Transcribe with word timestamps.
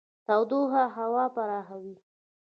تودوخه 0.27 0.83
هوا 0.97 1.25
پراخوي. 1.35 1.95